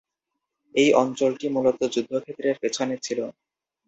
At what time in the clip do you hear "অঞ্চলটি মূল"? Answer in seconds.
0.93-1.65